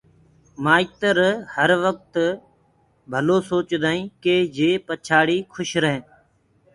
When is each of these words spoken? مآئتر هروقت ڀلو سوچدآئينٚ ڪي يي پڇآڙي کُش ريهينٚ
مآئتر 0.63 1.17
هروقت 1.55 2.13
ڀلو 3.11 3.37
سوچدآئينٚ 3.49 4.13
ڪي 4.23 4.35
يي 4.57 4.69
پڇآڙي 4.87 5.37
کُش 5.53 5.69
ريهينٚ 5.83 6.07